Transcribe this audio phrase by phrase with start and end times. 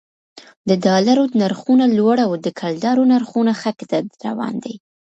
[0.69, 4.75] د ډالرو نرخونه لوړ او د کلدارو نرخونه ښکته روان دي